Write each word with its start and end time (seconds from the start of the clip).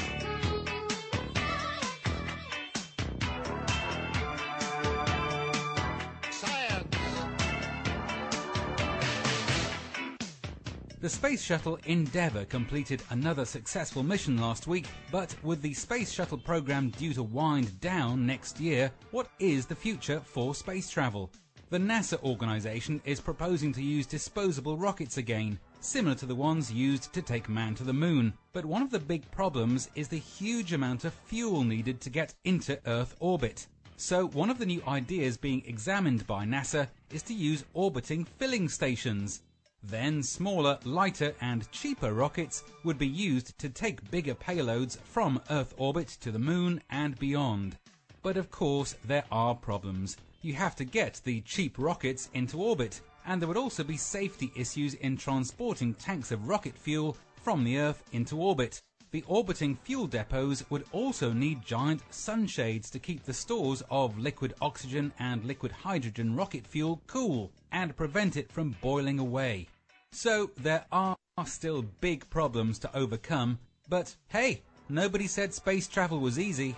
The 11.00 11.10
Space 11.10 11.44
Shuttle 11.44 11.78
Endeavour 11.86 12.44
completed 12.46 13.04
another 13.12 13.46
successful 13.46 14.02
mission 14.02 14.36
last 14.42 14.66
week, 14.66 14.88
but 15.12 15.36
with 15.44 15.62
the 15.62 15.76
Space 15.76 16.12
Shuttle 16.12 16.40
program 16.40 16.90
due 16.90 17.14
to 17.14 17.22
wind 17.22 17.80
down 17.80 18.26
next 18.26 18.60
year, 18.60 18.92
what 19.12 19.30
is 19.38 19.68
the 19.68 19.76
future 19.76 20.20
for 20.20 20.56
space 20.56 20.90
travel? 20.90 21.30
The 21.70 21.78
NASA 21.78 22.20
organization 22.24 23.00
is 23.06 23.22
proposing 23.22 23.72
to 23.74 23.84
use 23.84 24.08
disposable 24.08 24.76
rockets 24.76 25.18
again, 25.18 25.60
similar 25.82 26.16
to 26.16 26.26
the 26.26 26.34
ones 26.34 26.74
used 26.74 27.14
to 27.14 27.22
take 27.22 27.48
man 27.48 27.76
to 27.76 27.84
the 27.84 27.94
moon. 27.94 28.34
But 28.52 28.66
one 28.66 28.82
of 28.82 28.90
the 28.90 28.98
big 28.98 29.30
problems 29.30 29.92
is 29.94 30.08
the 30.08 30.18
huge 30.18 30.74
amount 30.74 31.06
of 31.06 31.14
fuel 31.14 31.64
needed 31.64 32.02
to 32.02 32.10
get 32.10 32.34
into 32.44 32.80
Earth 32.88 33.16
orbit. 33.20 33.68
So 33.98 34.30
one 34.30 34.50
of 34.50 34.58
the 34.58 34.66
new 34.66 34.82
ideas 34.88 35.38
being 35.38 35.62
examined 35.68 36.26
by 36.26 36.46
NASA 36.46 36.88
is 37.12 37.22
to 37.24 37.36
use 37.36 37.66
orbiting 37.76 38.26
filling 38.26 38.68
stations. 38.68 39.44
Then 39.84 40.24
smaller, 40.24 40.80
lighter 40.84 41.36
and 41.40 41.72
cheaper 41.72 42.14
rockets 42.14 42.64
would 42.84 42.98
be 42.98 43.08
used 43.08 43.58
to 43.60 43.70
take 43.70 44.10
bigger 44.10 44.34
payloads 44.34 44.98
from 44.98 45.42
Earth 45.50 45.74
orbit 45.78 46.08
to 46.22 46.32
the 46.32 46.40
moon 46.40 46.82
and 46.90 47.18
beyond. 47.20 47.78
But 48.24 48.38
of 48.38 48.50
course 48.50 48.96
there 49.06 49.26
are 49.32 49.56
problems. 49.56 50.18
You 50.42 50.54
have 50.54 50.76
to 50.78 50.86
get 50.86 51.22
the 51.24 51.42
cheap 51.42 51.76
rockets 51.78 52.30
into 52.34 52.62
orbit, 52.62 53.02
and 53.26 53.42
there 53.42 53.48
would 53.48 53.58
also 53.58 53.84
be 53.84 53.98
safety 53.98 54.52
issues 54.56 54.96
in 54.96 55.18
transporting 55.18 55.94
tanks 55.94 56.32
of 56.32 56.48
rocket 56.48 56.76
fuel 56.78 57.16
from 57.36 57.64
the 57.64 57.78
Earth 57.78 58.04
into 58.12 58.40
orbit. 58.42 58.82
The 59.12 59.24
orbiting 59.26 59.78
fuel 59.78 60.06
depots 60.06 60.70
would 60.70 60.86
also 60.92 61.32
need 61.32 61.66
giant 61.66 62.02
sunshades 62.10 62.90
to 62.90 63.00
keep 63.00 63.24
the 63.24 63.34
stores 63.34 63.82
of 63.90 64.20
liquid 64.20 64.54
oxygen 64.60 65.14
and 65.18 65.46
liquid 65.46 65.72
hydrogen 65.72 66.36
rocket 66.36 66.68
fuel 66.68 67.02
cool 67.08 67.52
and 67.72 67.96
prevent 67.96 68.36
it 68.36 68.52
from 68.52 68.76
boiling 68.82 69.18
away. 69.18 69.70
So 70.12 70.52
there 70.58 70.86
are 70.92 71.16
still 71.46 71.84
big 72.02 72.30
problems 72.30 72.80
to 72.80 72.98
overcome, 72.98 73.60
but 73.88 74.14
hey, 74.28 74.62
nobody 74.90 75.28
said 75.28 75.54
space 75.54 75.88
travel 75.88 76.20
was 76.20 76.38
easy. 76.38 76.76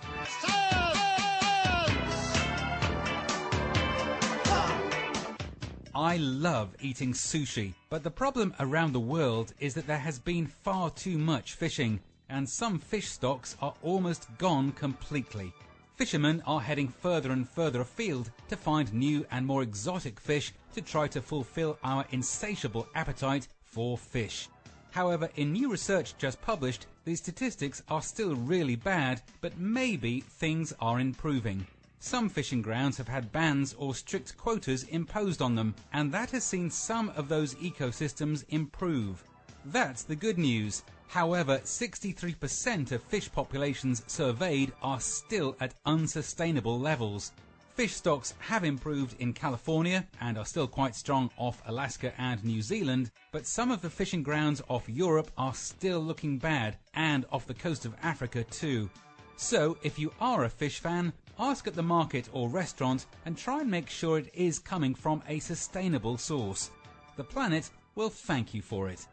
I 5.92 6.16
love 6.18 6.76
eating 6.80 7.12
sushi, 7.12 7.74
but 7.88 8.04
the 8.04 8.10
problem 8.10 8.54
around 8.60 8.92
the 8.92 9.00
world 9.00 9.52
is 9.58 9.74
that 9.74 9.86
there 9.88 9.98
has 9.98 10.18
been 10.18 10.46
far 10.46 10.90
too 10.90 11.18
much 11.18 11.54
fishing, 11.54 12.00
and 12.30 12.48
some 12.48 12.78
fish 12.78 13.08
stocks 13.08 13.56
are 13.60 13.74
almost 13.82 14.28
gone 14.38 14.72
completely. 14.72 15.52
Fishermen 15.96 16.42
are 16.46 16.60
heading 16.60 16.88
further 16.88 17.32
and 17.32 17.48
further 17.48 17.82
afield 17.82 18.30
to 18.48 18.56
find 18.56 18.92
new 18.94 19.26
and 19.30 19.46
more 19.46 19.62
exotic 19.62 20.18
fish 20.18 20.52
to 20.74 20.80
try 20.80 21.06
to 21.08 21.20
fulfill 21.20 21.78
our 21.84 22.06
insatiable 22.10 22.88
appetite 22.94 23.48
for 23.64 23.98
fish. 23.98 24.48
However, 24.92 25.28
in 25.36 25.52
new 25.52 25.70
research 25.70 26.16
just 26.18 26.40
published, 26.40 26.86
the 27.04 27.14
statistics 27.14 27.82
are 27.88 28.02
still 28.02 28.34
really 28.34 28.76
bad, 28.76 29.22
but 29.40 29.58
maybe 29.58 30.20
things 30.20 30.72
are 30.80 31.00
improving. 31.00 31.66
Some 31.98 32.30
fishing 32.30 32.62
grounds 32.62 32.96
have 32.96 33.08
had 33.08 33.30
bans 33.30 33.74
or 33.74 33.94
strict 33.94 34.38
quotas 34.38 34.84
imposed 34.84 35.42
on 35.42 35.54
them, 35.54 35.74
and 35.92 36.10
that 36.12 36.30
has 36.30 36.44
seen 36.44 36.70
some 36.70 37.10
of 37.10 37.28
those 37.28 37.54
ecosystems 37.56 38.44
improve. 38.48 39.22
That's 39.66 40.02
the 40.02 40.16
good 40.16 40.38
news. 40.38 40.82
However, 41.10 41.58
63% 41.64 42.92
of 42.92 43.02
fish 43.02 43.32
populations 43.32 44.04
surveyed 44.06 44.72
are 44.80 45.00
still 45.00 45.56
at 45.58 45.74
unsustainable 45.84 46.78
levels. 46.78 47.32
Fish 47.74 47.94
stocks 47.96 48.34
have 48.38 48.62
improved 48.62 49.16
in 49.18 49.32
California 49.32 50.06
and 50.20 50.38
are 50.38 50.44
still 50.44 50.68
quite 50.68 50.94
strong 50.94 51.28
off 51.36 51.62
Alaska 51.66 52.12
and 52.16 52.44
New 52.44 52.62
Zealand, 52.62 53.10
but 53.32 53.44
some 53.44 53.72
of 53.72 53.82
the 53.82 53.90
fishing 53.90 54.22
grounds 54.22 54.62
off 54.68 54.88
Europe 54.88 55.32
are 55.36 55.52
still 55.52 55.98
looking 55.98 56.38
bad 56.38 56.76
and 56.94 57.26
off 57.32 57.44
the 57.44 57.54
coast 57.54 57.84
of 57.84 57.96
Africa 58.04 58.44
too. 58.44 58.88
So, 59.36 59.78
if 59.82 59.98
you 59.98 60.12
are 60.20 60.44
a 60.44 60.48
fish 60.48 60.78
fan, 60.78 61.12
ask 61.40 61.66
at 61.66 61.74
the 61.74 61.82
market 61.82 62.28
or 62.32 62.48
restaurant 62.48 63.06
and 63.26 63.36
try 63.36 63.62
and 63.62 63.70
make 63.70 63.90
sure 63.90 64.18
it 64.18 64.30
is 64.32 64.60
coming 64.60 64.94
from 64.94 65.24
a 65.26 65.40
sustainable 65.40 66.18
source. 66.18 66.70
The 67.16 67.24
planet 67.24 67.68
will 67.96 68.10
thank 68.10 68.54
you 68.54 68.62
for 68.62 68.88
it. 68.88 69.04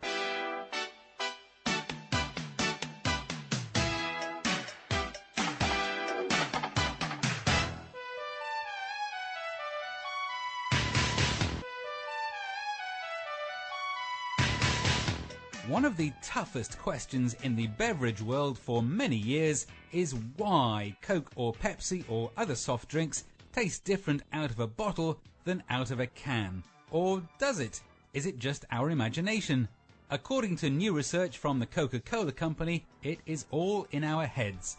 One 15.67 15.84
of 15.84 15.97
the 15.97 16.14
toughest 16.22 16.79
questions 16.79 17.35
in 17.43 17.58
the 17.58 17.67
beverage 17.67 18.22
world 18.22 18.58
for 18.58 18.81
many 18.81 19.17
years 19.17 19.67
is 19.91 20.16
why 20.37 20.96
Coke 21.02 21.29
or 21.35 21.52
Pepsi 21.52 22.05
or 22.08 22.31
other 22.37 22.55
soft 22.55 22.87
drinks 22.87 23.25
taste 23.52 23.84
different 23.84 24.23
out 24.31 24.49
of 24.49 24.61
a 24.61 24.67
bottle 24.67 25.19
than 25.43 25.61
out 25.69 25.91
of 25.91 25.99
a 25.99 26.08
can. 26.08 26.64
Or 26.90 27.22
does 27.37 27.59
it? 27.59 27.81
Is 28.14 28.25
it 28.25 28.40
just 28.40 28.64
our 28.72 28.91
imagination? 28.91 29.67
According 30.09 30.55
to 30.58 30.69
new 30.69 30.93
research 30.93 31.37
from 31.37 31.59
the 31.59 31.66
Coca-Cola 31.66 32.31
company, 32.31 32.85
it 33.03 33.20
is 33.25 33.46
all 33.52 33.87
in 33.91 34.05
our 34.05 34.25
heads. 34.25 34.78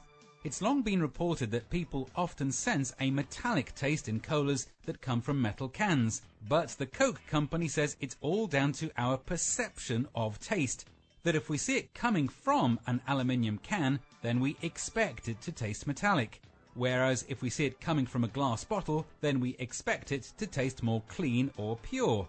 It's 0.48 0.62
long 0.62 0.80
been 0.80 1.02
reported 1.02 1.50
that 1.50 1.68
people 1.68 2.08
often 2.16 2.52
sense 2.52 2.94
a 2.98 3.10
metallic 3.10 3.74
taste 3.74 4.08
in 4.08 4.18
colas 4.18 4.66
that 4.86 5.02
come 5.02 5.20
from 5.20 5.42
metal 5.42 5.68
cans. 5.68 6.22
But 6.48 6.70
the 6.70 6.86
Coke 6.86 7.20
company 7.26 7.68
says 7.68 7.98
it's 8.00 8.16
all 8.22 8.46
down 8.46 8.72
to 8.80 8.90
our 8.96 9.18
perception 9.18 10.08
of 10.14 10.40
taste. 10.40 10.86
That 11.22 11.36
if 11.36 11.50
we 11.50 11.58
see 11.58 11.76
it 11.76 11.92
coming 11.92 12.28
from 12.28 12.80
an 12.86 13.02
aluminium 13.06 13.58
can, 13.58 14.00
then 14.22 14.40
we 14.40 14.56
expect 14.62 15.28
it 15.28 15.38
to 15.42 15.52
taste 15.52 15.86
metallic. 15.86 16.40
Whereas 16.72 17.26
if 17.28 17.42
we 17.42 17.50
see 17.50 17.66
it 17.66 17.78
coming 17.78 18.06
from 18.06 18.24
a 18.24 18.28
glass 18.28 18.64
bottle, 18.64 19.04
then 19.20 19.40
we 19.40 19.54
expect 19.58 20.12
it 20.12 20.32
to 20.38 20.46
taste 20.46 20.82
more 20.82 21.02
clean 21.08 21.50
or 21.58 21.76
pure. 21.76 22.26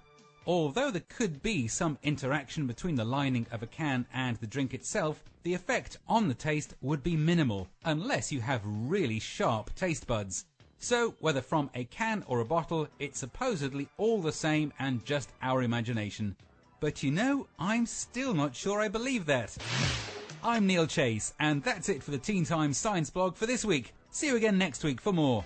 Although 0.50 0.90
there 0.90 1.04
could 1.08 1.44
be 1.44 1.68
some 1.68 2.00
interaction 2.02 2.66
between 2.66 2.96
the 2.96 3.06
lining 3.06 3.46
of 3.52 3.62
a 3.62 3.68
can 3.68 4.08
and 4.12 4.36
the 4.38 4.48
drink 4.48 4.74
itself, 4.74 5.24
the 5.44 5.54
effect 5.54 6.00
on 6.08 6.28
the 6.28 6.34
taste 6.34 6.74
would 6.82 7.04
be 7.04 7.16
minimal, 7.16 7.68
unless 7.86 8.32
you 8.32 8.42
have 8.42 8.64
really 8.66 9.20
sharp 9.20 9.70
taste 9.76 10.08
buds. 10.08 10.46
So, 10.80 11.14
whether 11.20 11.44
from 11.44 11.70
a 11.76 11.84
can 11.84 12.24
or 12.26 12.40
a 12.40 12.46
bottle, 12.46 12.88
it's 12.98 13.20
supposedly 13.20 13.90
all 13.98 14.24
the 14.24 14.32
same 14.32 14.74
and 14.80 15.06
just 15.06 15.30
our 15.44 15.62
imagination. 15.62 16.36
But 16.80 17.04
you 17.04 17.12
know, 17.12 17.46
I'm 17.60 17.86
still 17.86 18.34
not 18.34 18.56
sure 18.56 18.82
I 18.82 18.88
believe 18.88 19.28
that. 19.28 19.56
I'm 20.44 20.66
Neil 20.66 20.88
Chase, 20.88 21.32
and 21.40 21.64
that's 21.64 21.90
it 21.90 22.02
for 22.02 22.10
the 22.10 22.18
Teen 22.18 22.44
Times 22.44 22.80
Science 22.80 23.12
blog 23.12 23.36
for 23.36 23.46
this 23.46 23.64
week. 23.64 23.94
See 24.10 24.26
you 24.26 24.36
again 24.36 24.58
next 24.58 24.84
week 24.84 25.00
for 25.00 25.14
more. 25.14 25.46